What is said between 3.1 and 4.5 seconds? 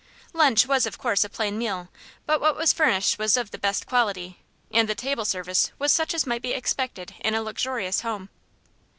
was of the best quality,